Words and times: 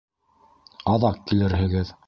Аҙаҡ 0.95 1.21
килерһегеҙ. 1.31 1.97